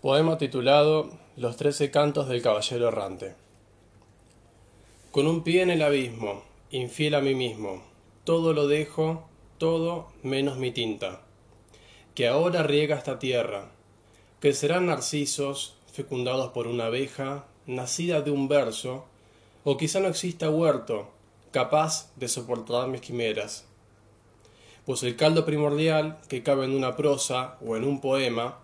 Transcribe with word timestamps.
Poema 0.00 0.38
titulado 0.38 1.10
Los 1.36 1.56
trece 1.56 1.90
cantos 1.90 2.28
del 2.28 2.40
caballero 2.40 2.86
errante. 2.86 3.34
Con 5.10 5.26
un 5.26 5.42
pie 5.42 5.62
en 5.62 5.70
el 5.70 5.82
abismo, 5.82 6.44
infiel 6.70 7.16
a 7.16 7.20
mí 7.20 7.34
mismo, 7.34 7.82
todo 8.22 8.52
lo 8.52 8.68
dejo, 8.68 9.28
todo 9.58 10.06
menos 10.22 10.56
mi 10.56 10.70
tinta, 10.70 11.22
que 12.14 12.28
ahora 12.28 12.62
riega 12.62 12.94
esta 12.94 13.18
tierra, 13.18 13.72
que 14.38 14.52
serán 14.52 14.86
narcisos 14.86 15.74
fecundados 15.92 16.52
por 16.52 16.68
una 16.68 16.86
abeja, 16.86 17.46
nacida 17.66 18.20
de 18.20 18.30
un 18.30 18.46
verso, 18.46 19.04
o 19.64 19.76
quizá 19.76 19.98
no 19.98 20.06
exista 20.06 20.48
huerto 20.48 21.08
capaz 21.50 22.12
de 22.14 22.28
soportar 22.28 22.86
mis 22.86 23.00
quimeras. 23.00 23.66
Pues 24.86 25.02
el 25.02 25.16
caldo 25.16 25.44
primordial 25.44 26.20
que 26.28 26.44
cabe 26.44 26.66
en 26.66 26.76
una 26.76 26.94
prosa 26.94 27.58
o 27.66 27.76
en 27.76 27.82
un 27.82 28.00
poema 28.00 28.58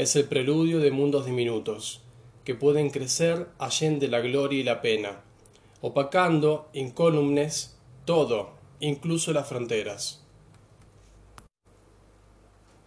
es 0.00 0.16
el 0.16 0.24
preludio 0.24 0.78
de 0.78 0.90
mundos 0.90 1.26
diminutos, 1.26 2.00
que 2.46 2.54
pueden 2.54 2.88
crecer 2.88 3.48
allende 3.58 4.08
la 4.08 4.20
gloria 4.20 4.60
y 4.60 4.62
la 4.62 4.80
pena, 4.80 5.20
opacando 5.82 6.70
incólumes 6.72 7.76
todo, 8.06 8.54
incluso 8.80 9.34
las 9.34 9.46
fronteras. 9.46 10.24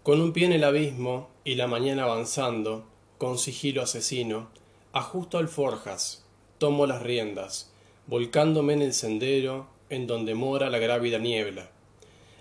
Con 0.02 0.22
un 0.22 0.34
pie 0.34 0.48
en 0.48 0.54
el 0.54 0.64
abismo 0.64 1.30
y 1.44 1.54
la 1.54 1.68
mañana 1.68 2.06
avanzando, 2.06 2.86
con 3.20 3.38
sigilo 3.38 3.84
asesino, 3.84 4.50
ajusto 4.92 5.38
alforjas, 5.38 6.26
tomo 6.58 6.88
las 6.88 7.04
riendas, 7.04 7.72
volcándome 8.08 8.74
en 8.74 8.82
el 8.82 8.94
sendero 8.96 9.68
en 9.92 10.08
donde 10.08 10.34
mora 10.34 10.72
la 10.72 10.80
grávida 10.80 11.20
niebla, 11.20 11.70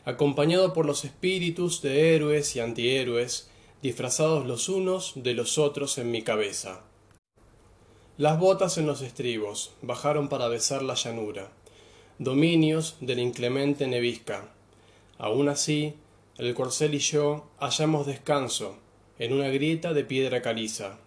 acompañado 0.07 0.73
por 0.73 0.87
los 0.87 1.05
espíritus 1.05 1.83
de 1.83 2.15
héroes 2.15 2.57
y 2.57 2.61
antihéroes, 2.61 3.52
disfrazados 3.83 4.47
los 4.47 4.69
unos 4.69 5.13
de 5.17 5.35
los 5.35 5.59
otros 5.59 5.99
en 5.99 6.11
mi 6.13 6.23
cabeza. 6.23 6.83
Las 8.17 8.39
botas 8.39 8.79
en 8.79 8.87
los 8.87 9.03
estribos 9.03 9.73
bajaron 9.83 10.29
para 10.29 10.47
besar 10.47 10.83
la 10.83 10.95
llanura, 10.95 11.51
dominios 12.19 12.97
de 13.01 13.17
la 13.17 13.23
inclemente 13.23 13.89
nevisca. 13.89 14.49
Aun 15.19 15.49
así, 15.49 15.95
el 16.39 16.55
corcel 16.55 16.95
y 16.95 17.01
yo 17.01 17.49
hallamos 17.59 18.07
descanso 18.07 18.77
en 19.19 19.33
una 19.33 19.49
grieta 19.49 19.93
de 19.93 20.05
piedra 20.05 20.43
caliza. 20.43 20.99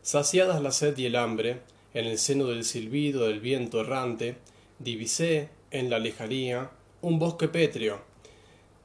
Saciadas 0.00 0.62
la 0.62 0.72
sed 0.72 0.96
y 0.96 1.06
el 1.06 1.16
hambre, 1.16 1.60
en 1.92 2.06
el 2.06 2.18
seno 2.18 2.46
del 2.46 2.64
silbido 2.64 3.26
del 3.26 3.40
viento 3.40 3.80
errante, 3.80 4.36
divisé 4.78 5.50
en 5.70 5.90
la 5.90 5.98
lejanía 5.98 6.70
un 7.02 7.18
bosque 7.18 7.48
pétreo, 7.48 8.00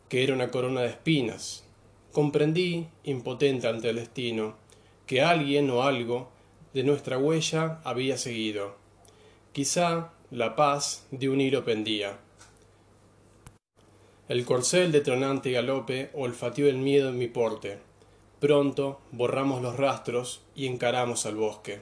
que 0.10 0.24
era 0.24 0.34
una 0.34 0.52
corona 0.52 0.82
de 0.82 0.90
espinas. 0.90 1.64
Comprendí, 2.12 2.88
impotente 3.04 3.68
ante 3.68 3.90
el 3.90 3.98
destino, 3.98 4.56
que 5.06 5.22
alguien 5.22 5.70
o 5.70 5.84
algo 5.84 6.30
de 6.74 6.84
nuestra 6.84 7.18
huella 7.18 7.82
había 7.84 8.18
seguido. 8.18 8.76
Quizá 9.54 10.12
la 10.32 10.56
paz 10.56 11.06
de 11.12 11.30
un 11.30 11.42
hilo 11.42 11.64
pendía. 11.64 12.20
El 14.28 14.46
corcel 14.46 14.92
de 14.92 15.02
tronante 15.02 15.52
galope 15.52 16.12
olfateó 16.14 16.68
el 16.68 16.78
miedo 16.78 17.10
en 17.10 17.18
mi 17.18 17.28
porte. 17.28 17.80
Pronto 18.40 19.02
borramos 19.12 19.62
los 19.62 19.78
rastros 19.78 20.42
y 20.56 20.68
encaramos 20.68 21.26
al 21.26 21.36
bosque. 21.36 21.82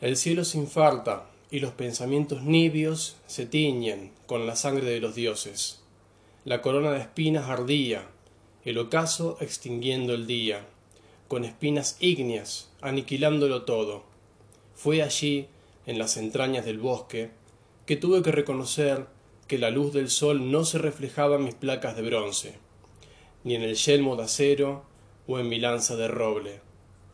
El 0.00 0.16
cielo 0.16 0.44
se 0.44 0.58
infarta 0.58 1.26
y 1.50 1.60
los 1.60 1.72
pensamientos 1.72 2.42
nibios 2.42 3.16
se 3.26 3.46
tiñen 3.46 4.12
con 4.26 4.46
la 4.46 4.56
sangre 4.56 4.90
de 4.90 5.00
los 5.00 5.14
dioses. 5.14 5.83
La 6.44 6.60
corona 6.60 6.90
de 6.90 7.00
espinas 7.00 7.48
ardía, 7.48 8.06
el 8.66 8.76
ocaso 8.76 9.38
extinguiendo 9.40 10.12
el 10.12 10.26
día, 10.26 10.66
con 11.26 11.42
espinas 11.42 11.96
ígneas, 12.00 12.70
aniquilándolo 12.82 13.62
todo. 13.62 14.02
Fue 14.74 15.00
allí, 15.00 15.46
en 15.86 15.98
las 15.98 16.18
entrañas 16.18 16.66
del 16.66 16.76
bosque, 16.76 17.30
que 17.86 17.96
tuve 17.96 18.20
que 18.20 18.30
reconocer 18.30 19.06
que 19.48 19.56
la 19.56 19.70
luz 19.70 19.94
del 19.94 20.10
sol 20.10 20.50
no 20.50 20.66
se 20.66 20.76
reflejaba 20.76 21.36
en 21.36 21.44
mis 21.44 21.54
placas 21.54 21.96
de 21.96 22.02
bronce, 22.02 22.58
ni 23.42 23.54
en 23.54 23.62
el 23.62 23.76
yelmo 23.76 24.14
de 24.16 24.24
acero 24.24 24.84
o 25.26 25.38
en 25.38 25.48
mi 25.48 25.58
lanza 25.58 25.96
de 25.96 26.08
roble. 26.08 26.60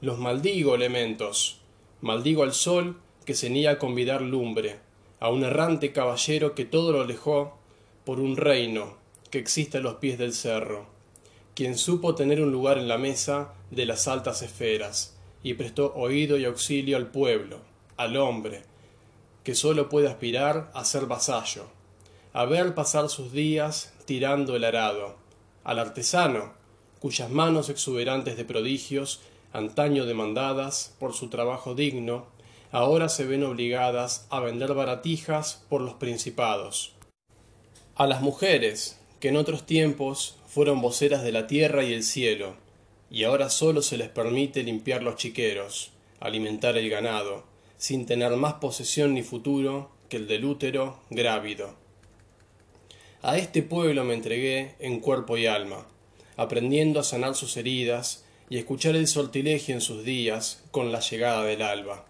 Los 0.01 0.19
maldigo, 0.19 0.75
elementos, 0.75 1.61
maldigo 2.01 2.43
al 2.43 2.53
sol 2.53 3.01
que 3.25 3.37
se 3.37 3.49
niega 3.49 3.71
a 3.71 3.79
convidar 3.79 4.23
lumbre, 4.23 4.81
a 5.21 5.31
un 5.31 5.45
errante 5.45 5.93
caballero 5.93 6.57
que 6.57 6.65
todo 6.65 6.91
lo 6.91 7.03
alejó 7.03 7.57
por 8.05 8.19
un 8.19 8.37
reino 8.37 8.99
que 9.31 9.39
existe 9.39 9.79
a 9.79 9.81
los 9.81 9.95
pies 9.95 10.19
del 10.19 10.35
cerro, 10.35 10.87
quien 11.55 11.77
supo 11.77 12.15
tener 12.15 12.41
un 12.41 12.53
lugar 12.53 12.79
en 12.79 12.89
la 12.89 12.99
mesa 12.99 13.55
de 13.71 13.87
las 13.87 14.09
altas 14.09 14.43
esferas, 14.43 15.17
y 15.43 15.55
prestó 15.55 15.95
oído 15.95 16.37
y 16.37 16.45
auxilio 16.45 16.97
al 16.97 17.11
pueblo, 17.11 17.61
al 17.97 18.17
hombre, 18.17 18.63
que 19.45 19.55
sólo 19.55 19.89
puede 19.89 20.09
aspirar 20.09 20.71
a 20.75 20.85
ser 20.85 21.07
vasallo, 21.07 21.67
a 22.33 22.45
ver 22.45 22.75
pasar 22.75 23.09
sus 23.09 23.33
días 23.33 23.93
tirando 24.05 24.55
el 24.57 24.65
arado, 24.65 25.17
al 25.65 25.79
artesano, 25.79 26.53
cuyas 27.01 27.31
manos 27.31 27.69
exuberantes 27.69 28.37
de 28.37 28.45
prodigios 28.45 29.21
antaño 29.53 30.07
demandadas 30.07 30.95
por 30.99 31.15
su 31.15 31.29
trabajo 31.29 31.75
digno, 31.75 32.27
ahora 32.71 33.09
se 33.09 33.27
ven 33.27 33.43
obligadas 33.43 34.27
a 34.31 34.41
vender 34.41 34.75
baratijas 34.75 35.65
por 35.69 35.81
los 35.81 35.95
principados. 35.95 36.95
A 37.97 38.07
las 38.07 38.21
mujeres, 38.21 39.00
que 39.21 39.29
en 39.29 39.37
otros 39.37 39.67
tiempos 39.67 40.37
fueron 40.49 40.81
voceras 40.81 41.23
de 41.23 41.33
la 41.33 41.47
tierra 41.47 41.85
y 41.85 41.93
el 41.93 42.03
cielo, 42.03 42.57
y 43.11 43.25
ahora 43.25 43.51
sólo 43.51 43.83
se 43.83 43.97
les 43.97 44.09
permite 44.09 44.63
limpiar 44.63 45.03
los 45.03 45.17
chiqueros, 45.17 45.93
alimentar 46.21 46.77
el 46.77 46.89
ganado, 46.89 47.45
sin 47.77 48.07
tener 48.07 48.33
más 48.37 48.55
posesión 48.55 49.15
ni 49.15 49.23
futuro 49.23 49.91
que 50.09 50.17
el 50.17 50.27
del 50.27 50.45
útero 50.45 50.99
grávido. 51.11 51.75
A 53.23 53.37
este 53.37 53.63
pueblo 53.63 54.05
me 54.05 54.15
entregué 54.15 54.75
en 54.79 55.01
cuerpo 55.01 55.37
y 55.37 55.47
alma, 55.47 55.87
aprendiendo 56.37 57.01
a 57.01 57.05
sanar 57.05 57.35
sus 57.35 57.57
heridas 57.57 58.25
y 58.49 58.57
escuchar 58.57 58.97
el 58.97 59.07
sortilegio 59.07 59.75
en 59.75 59.83
sus 59.83 60.05
días 60.05 60.65
con 60.71 60.91
la 60.91 61.01
llegada 61.01 61.45
del 61.45 61.63
alba. 61.63 62.07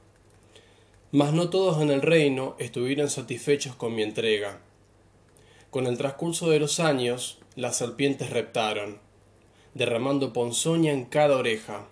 Mas 1.13 1.33
no 1.33 1.51
todos 1.51 1.83
en 1.83 1.91
el 1.91 2.03
reino 2.03 2.55
estuvieron 2.61 3.11
satisfechos 3.11 3.75
con 3.75 3.95
mi 3.95 4.03
entrega. 4.03 4.61
Con 5.71 5.87
el 5.87 5.97
transcurso 5.97 6.51
de 6.51 6.61
los 6.61 6.81
años, 6.81 7.39
las 7.57 7.77
serpientes 7.77 8.31
reptaron, 8.31 8.99
derramando 9.75 10.33
ponzoña 10.33 10.93
en 10.93 11.05
cada 11.05 11.37
oreja, 11.37 11.87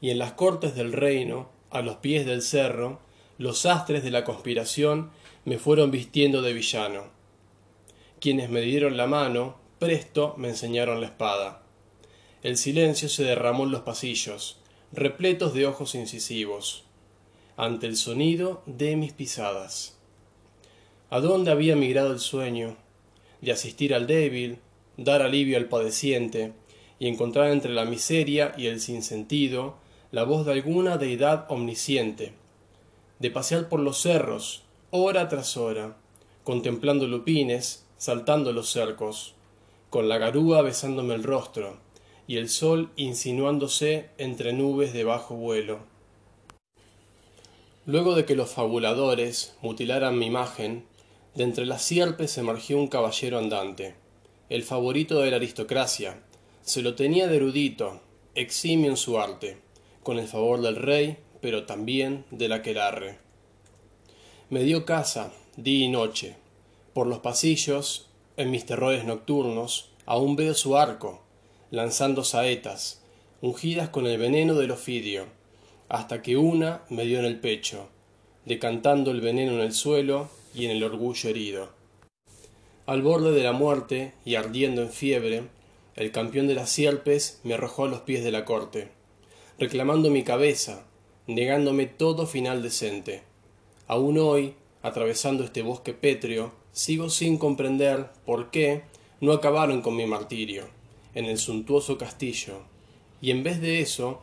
y 0.00 0.10
en 0.10 0.18
las 0.18 0.32
cortes 0.32 0.74
del 0.74 0.92
reino, 0.92 1.50
a 1.70 1.82
los 1.82 1.96
pies 1.96 2.26
del 2.26 2.42
cerro, 2.42 3.00
los 3.38 3.66
astres 3.66 4.02
de 4.02 4.10
la 4.10 4.24
conspiración 4.24 5.10
me 5.44 5.58
fueron 5.58 5.90
vistiendo 5.90 6.42
de 6.42 6.52
villano. 6.52 7.04
Quienes 8.20 8.50
me 8.50 8.60
dieron 8.60 8.96
la 8.96 9.06
mano, 9.06 9.56
presto 9.78 10.34
me 10.36 10.48
enseñaron 10.48 11.00
la 11.00 11.06
espada 11.06 11.62
el 12.42 12.56
silencio 12.56 13.08
se 13.08 13.22
derramó 13.22 13.64
en 13.64 13.70
los 13.70 13.82
pasillos, 13.82 14.58
repletos 14.90 15.54
de 15.54 15.64
ojos 15.66 15.94
incisivos, 15.94 16.82
ante 17.56 17.86
el 17.86 17.96
sonido 17.96 18.62
de 18.66 18.96
mis 18.96 19.12
pisadas. 19.12 19.96
¿A 21.08 21.20
dónde 21.20 21.52
había 21.52 21.76
migrado 21.76 22.12
el 22.12 22.18
sueño? 22.18 22.76
De 23.42 23.52
asistir 23.52 23.94
al 23.94 24.06
débil, 24.06 24.58
dar 24.96 25.20
alivio 25.20 25.58
al 25.58 25.66
padeciente, 25.66 26.54
y 26.98 27.08
encontrar 27.08 27.50
entre 27.50 27.72
la 27.72 27.84
miseria 27.84 28.54
y 28.56 28.68
el 28.68 28.80
sinsentido 28.80 29.74
la 30.12 30.24
voz 30.24 30.46
de 30.46 30.52
alguna 30.52 30.98
deidad 30.98 31.46
omnisciente, 31.50 32.32
de 33.18 33.30
pasear 33.30 33.68
por 33.68 33.80
los 33.80 34.00
cerros, 34.00 34.62
hora 34.90 35.28
tras 35.28 35.56
hora, 35.56 35.96
contemplando 36.44 37.06
lupines, 37.06 37.86
saltando 37.96 38.52
los 38.52 38.70
cercos, 38.70 39.34
con 39.90 40.08
la 40.08 40.18
garúa 40.18 40.62
besándome 40.62 41.14
el 41.14 41.22
rostro, 41.22 41.78
y 42.26 42.36
el 42.36 42.48
sol 42.48 42.90
insinuándose 42.96 44.10
entre 44.18 44.52
nubes 44.52 44.92
de 44.92 45.04
bajo 45.04 45.34
vuelo. 45.34 45.80
Luego 47.84 48.14
de 48.14 48.24
que 48.24 48.36
los 48.36 48.50
fabuladores 48.50 49.56
mutilaran 49.60 50.18
mi 50.18 50.26
imagen, 50.26 50.84
de 51.34 51.44
entre 51.44 51.66
las 51.66 51.82
sierpes 51.82 52.36
emergió 52.36 52.78
un 52.78 52.88
caballero 52.88 53.38
andante, 53.38 53.94
el 54.50 54.62
favorito 54.62 55.20
de 55.20 55.30
la 55.30 55.36
aristocracia, 55.36 56.22
se 56.62 56.82
lo 56.82 56.94
tenía 56.94 57.26
de 57.26 57.36
erudito, 57.36 58.00
eximio 58.34 58.90
en 58.90 58.96
su 58.96 59.18
arte, 59.18 59.58
con 60.02 60.18
el 60.18 60.28
favor 60.28 60.60
del 60.60 60.76
rey, 60.76 61.16
pero 61.40 61.64
también 61.64 62.24
del 62.30 62.52
aquelarre. 62.52 63.18
Me 64.50 64.62
dio 64.62 64.84
casa, 64.84 65.32
día 65.56 65.86
y 65.86 65.88
noche. 65.88 66.36
Por 66.92 67.06
los 67.06 67.20
pasillos, 67.20 68.08
en 68.36 68.50
mis 68.50 68.66
terrores 68.66 69.04
nocturnos, 69.04 69.90
aún 70.04 70.36
veo 70.36 70.52
su 70.52 70.76
arco, 70.76 71.22
lanzando 71.70 72.24
saetas, 72.24 73.00
ungidas 73.40 73.88
con 73.88 74.06
el 74.06 74.18
veneno 74.18 74.54
del 74.54 74.72
ofidio, 74.72 75.26
hasta 75.88 76.20
que 76.20 76.36
una 76.36 76.82
me 76.90 77.06
dio 77.06 77.18
en 77.18 77.24
el 77.24 77.40
pecho, 77.40 77.88
decantando 78.44 79.10
el 79.10 79.22
veneno 79.22 79.52
en 79.52 79.60
el 79.60 79.72
suelo 79.72 80.28
y 80.54 80.64
en 80.66 80.70
el 80.72 80.84
orgullo 80.84 81.30
herido. 81.30 81.68
Al 82.86 83.02
borde 83.02 83.32
de 83.32 83.42
la 83.42 83.52
muerte 83.52 84.12
y 84.24 84.34
ardiendo 84.34 84.82
en 84.82 84.90
fiebre, 84.90 85.44
el 85.96 86.10
campeón 86.10 86.48
de 86.48 86.54
las 86.54 86.70
sierpes 86.70 87.40
me 87.44 87.54
arrojó 87.54 87.84
a 87.84 87.88
los 87.88 88.00
pies 88.00 88.24
de 88.24 88.32
la 88.32 88.44
corte, 88.44 88.88
reclamando 89.58 90.10
mi 90.10 90.24
cabeza, 90.24 90.84
negándome 91.26 91.86
todo 91.86 92.26
final 92.26 92.62
decente. 92.62 93.22
Aún 93.86 94.18
hoy, 94.18 94.54
atravesando 94.82 95.44
este 95.44 95.62
bosque 95.62 95.92
pétreo, 95.92 96.52
sigo 96.72 97.10
sin 97.10 97.38
comprender 97.38 98.08
por 98.24 98.50
qué 98.50 98.82
no 99.20 99.32
acabaron 99.32 99.82
con 99.82 99.94
mi 99.94 100.06
martirio 100.06 100.64
en 101.14 101.26
el 101.26 101.38
suntuoso 101.38 101.98
castillo, 101.98 102.62
y 103.20 103.30
en 103.30 103.42
vez 103.42 103.60
de 103.60 103.80
eso, 103.80 104.20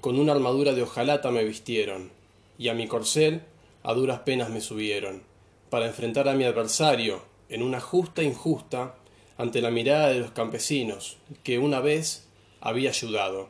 con 0.00 0.18
una 0.18 0.32
armadura 0.32 0.74
de 0.74 0.82
hojalata 0.82 1.30
me 1.30 1.44
vistieron, 1.44 2.10
y 2.58 2.68
a 2.68 2.74
mi 2.74 2.88
corcel 2.88 3.42
a 3.82 3.94
duras 3.94 4.20
penas 4.20 4.50
me 4.50 4.60
subieron, 4.60 5.22
para 5.72 5.86
enfrentar 5.86 6.28
a 6.28 6.34
mi 6.34 6.44
adversario, 6.44 7.22
en 7.48 7.62
una 7.62 7.80
justa 7.80 8.22
injusta, 8.22 8.94
ante 9.38 9.62
la 9.62 9.70
mirada 9.70 10.08
de 10.08 10.20
los 10.20 10.32
campesinos, 10.32 11.16
que 11.44 11.58
una 11.58 11.80
vez 11.80 12.26
había 12.60 12.90
ayudado. 12.90 13.48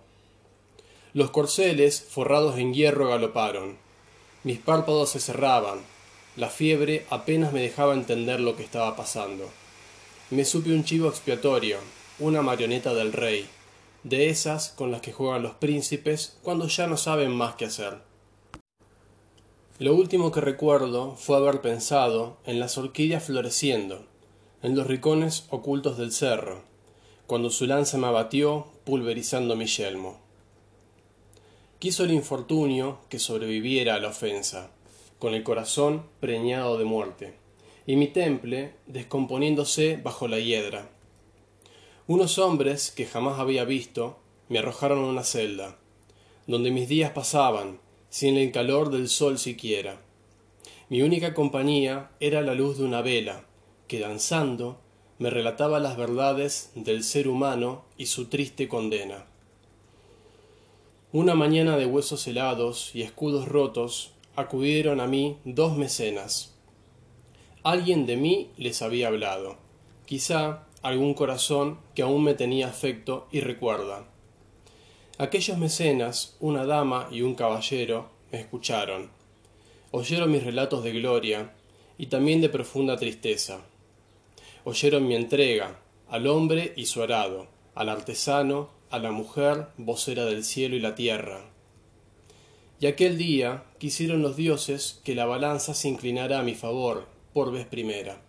Los 1.15 1.33
corceles, 1.33 2.01
forrados 2.01 2.59
en 2.59 2.75
hierro, 2.75 3.09
galoparon. 3.09 3.77
Mis 4.45 4.61
párpados 4.61 5.11
se 5.11 5.19
cerraban. 5.19 5.81
La 6.37 6.49
fiebre 6.49 7.07
apenas 7.11 7.53
me 7.53 7.61
dejaba 7.61 7.93
entender 7.93 8.39
lo 8.39 8.55
que 8.55 8.63
estaba 8.63 8.95
pasando. 8.95 9.51
Me 10.31 10.45
supe 10.45 10.71
un 10.71 10.85
chivo 10.85 11.09
expiatorio, 11.09 11.79
una 12.21 12.41
marioneta 12.41 12.95
del 12.95 13.13
rey, 13.13 13.49
de 14.05 14.29
esas 14.31 14.69
con 14.69 14.93
las 14.93 15.01
que 15.01 15.11
juegan 15.11 15.43
los 15.43 15.55
príncipes 15.55 16.39
cuando 16.45 16.69
ya 16.69 16.87
no 16.87 16.97
saben 16.97 17.33
más 17.33 17.57
qué 17.57 17.65
hacer. 17.65 18.12
Lo 19.79 19.95
último 19.95 20.31
que 20.31 20.41
recuerdo 20.41 21.17
fue 21.17 21.37
haber 21.37 21.63
pensado 21.63 22.37
en 22.45 22.61
las 22.61 22.77
orquídeas 22.77 23.25
floreciendo, 23.25 24.05
en 24.63 24.77
los 24.77 24.87
ricones 24.87 25.47
ocultos 25.49 25.97
del 25.97 26.13
cerro, 26.13 26.63
cuando 27.27 27.51
su 27.51 27.67
lanza 27.67 27.97
me 27.97 28.07
abatió 28.07 28.67
pulverizando 28.85 29.57
mi 29.57 29.65
yelmo. 29.65 30.21
Quiso 31.79 32.05
el 32.05 32.13
infortunio 32.13 32.99
que 33.09 33.19
sobreviviera 33.19 33.95
a 33.95 33.99
la 33.99 34.09
ofensa, 34.09 34.71
con 35.19 35.35
el 35.35 35.43
corazón 35.43 36.05
preñado 36.21 36.77
de 36.77 36.85
muerte, 36.85 37.35
y 37.87 37.97
mi 37.97 38.09
temple 38.09 38.75
descomponiéndose 38.87 39.97
bajo 39.97 40.29
la 40.29 40.39
hiedra. 40.39 40.91
Unos 42.07 42.39
hombres 42.39 42.91
que 42.91 43.07
jamás 43.07 43.41
había 43.41 43.65
visto 43.65 44.19
me 44.49 44.59
arrojaron 44.59 44.99
a 45.03 45.09
una 45.09 45.25
celda, 45.25 45.79
donde 46.47 46.71
mis 46.71 46.89
días 46.89 47.13
pasaban, 47.13 47.81
sin 48.13 48.37
el 48.37 48.53
calor 48.53 48.91
del 48.91 49.09
sol 49.09 49.39
siquiera. 49.39 49.99
Mi 50.91 51.01
única 51.01 51.33
compañía 51.33 52.11
era 52.21 52.43
la 52.43 52.53
luz 52.53 52.77
de 52.77 52.85
una 52.85 53.01
vela, 53.01 53.47
que 53.89 54.01
danzando 54.01 54.79
me 55.19 55.31
relataba 55.31 55.81
las 55.81 55.97
verdades 55.97 56.73
del 56.75 57.05
ser 57.05 57.27
humano 57.27 57.87
y 57.97 58.07
su 58.07 58.27
triste 58.27 58.69
condena. 58.69 59.25
Una 61.11 61.35
mañana 61.35 61.79
de 61.79 61.87
huesos 61.87 62.27
helados 62.27 62.95
y 62.95 63.01
escudos 63.01 63.49
rotos 63.49 64.13
acudieron 64.37 65.01
a 65.01 65.07
mí 65.07 65.39
dos 65.47 65.79
mecenas. 65.79 66.55
Alguien 67.63 68.05
de 68.05 68.19
mí 68.19 68.51
les 68.59 68.83
había 68.83 69.09
hablado, 69.09 69.57
quizá 70.05 70.67
algún 70.83 71.15
corazón 71.15 71.79
que 71.95 72.03
aún 72.03 72.25
me 72.25 72.35
tenía 72.35 72.69
afecto 72.69 73.27
y 73.33 73.41
recuerda. 73.41 74.12
Aquellos 75.23 75.57
mecenas, 75.57 76.37
una 76.41 76.67
dama 76.67 77.09
y 77.11 77.23
un 77.23 77.35
caballero, 77.35 78.11
me 78.33 78.41
escucharon. 78.41 79.11
Oyeron 79.93 80.31
mis 80.31 80.43
relatos 80.43 80.83
de 80.83 80.93
gloria 80.93 81.55
y 81.97 82.07
también 82.07 82.41
de 82.41 82.49
profunda 82.49 82.97
tristeza 82.97 83.63
oyeron 84.65 85.07
mi 85.07 85.17
entrega, 85.17 85.79
al 86.09 86.27
hombre 86.27 86.73
y 86.77 86.87
su 86.87 87.03
arado, 87.03 87.49
al 87.75 87.89
artesano, 87.89 88.71
a 88.91 88.99
la 88.99 89.11
mujer, 89.11 89.69
vocera 89.77 90.25
del 90.25 90.45
cielo 90.45 90.77
y 90.77 90.81
la 90.81 90.95
tierra. 90.95 91.41
Y 92.81 92.87
aquel 92.87 93.17
día 93.17 93.65
quisieron 93.79 94.23
los 94.23 94.37
dioses 94.37 95.01
que 95.05 95.15
la 95.15 95.27
balanza 95.27 95.75
se 95.75 95.89
inclinara 95.89 96.39
a 96.39 96.43
mi 96.43 96.55
favor, 96.55 97.07
por 97.33 97.51
vez 97.51 97.67
primera. 97.67 98.21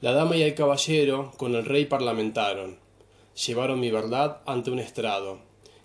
La 0.00 0.12
dama 0.12 0.36
y 0.36 0.42
el 0.42 0.54
caballero 0.54 1.32
con 1.36 1.54
el 1.54 1.64
rey 1.64 1.86
parlamentaron, 1.86 2.78
llevaron 3.34 3.80
mi 3.80 3.90
verdad 3.90 4.42
ante 4.46 4.70
un 4.70 4.78
estrado, 4.78 5.38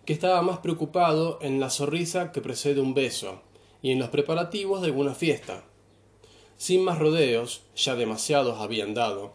que 0.06 0.14
estaba 0.14 0.42
más 0.42 0.60
preocupado 0.60 1.40
en 1.42 1.60
la 1.60 1.70
sonrisa 1.70 2.32
que 2.32 2.42
precede 2.42 2.82
un 2.82 2.94
beso, 2.94 3.42
y 3.82 3.92
en 3.92 4.00
los 4.00 4.10
preparativos 4.10 4.82
de 4.82 4.88
alguna 4.88 5.16
fiesta. 5.16 5.64
Sin 6.58 6.84
más 6.84 7.00
rodeos, 7.00 7.64
ya 7.76 7.96
demasiados 7.96 8.60
habían 8.60 8.94
dado, 8.94 9.34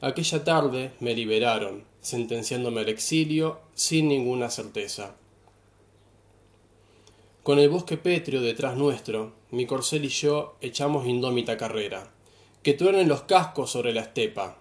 aquella 0.00 0.44
tarde 0.44 0.92
me 1.00 1.14
liberaron, 1.14 1.84
sentenciándome 2.00 2.82
al 2.82 2.88
exilio 2.88 3.60
sin 3.74 4.08
ninguna 4.08 4.50
certeza. 4.50 5.16
Con 7.44 7.58
el 7.58 7.68
bosque 7.68 7.98
pétreo 7.98 8.40
detrás 8.40 8.74
nuestro, 8.76 9.34
mi 9.50 9.66
corcel 9.66 10.06
y 10.06 10.08
yo 10.08 10.56
echamos 10.62 11.06
indómita 11.06 11.58
carrera. 11.58 12.10
Que 12.62 12.72
truenen 12.72 13.06
los 13.06 13.24
cascos 13.24 13.70
sobre 13.70 13.92
la 13.92 14.00
estepa. 14.00 14.56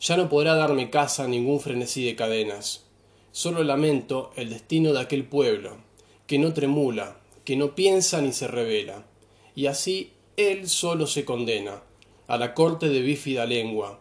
Ya 0.00 0.16
no 0.16 0.28
podrá 0.28 0.54
darme 0.54 0.90
casa 0.90 1.26
ningún 1.26 1.60
frenesí 1.60 2.04
de 2.04 2.16
cadenas. 2.16 2.86
Solo 3.32 3.64
lamento 3.64 4.30
el 4.36 4.50
destino 4.50 4.92
de 4.92 5.00
aquel 5.00 5.24
pueblo, 5.24 5.78
que 6.26 6.38
no 6.38 6.52
tremula, 6.52 7.20
que 7.44 7.56
no 7.56 7.74
piensa 7.74 8.20
ni 8.20 8.32
se 8.32 8.48
revela. 8.48 9.06
Y 9.54 9.66
así 9.66 10.12
él 10.36 10.68
solo 10.68 11.06
se 11.06 11.24
condena 11.24 11.82
a 12.26 12.36
la 12.36 12.54
corte 12.54 12.88
de 12.88 13.00
bífida 13.00 13.46
lengua. 13.46 14.00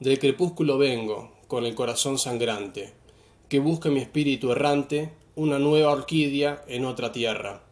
Del 0.00 0.18
crepúsculo 0.18 0.78
vengo, 0.78 1.32
con 1.46 1.66
el 1.66 1.74
corazón 1.74 2.18
sangrante, 2.18 2.92
que 3.48 3.58
busque 3.58 3.90
mi 3.90 4.00
espíritu 4.00 4.52
errante 4.52 5.12
una 5.34 5.58
nueva 5.58 5.92
orquídea 5.92 6.64
en 6.68 6.84
otra 6.84 7.12
tierra. 7.12 7.62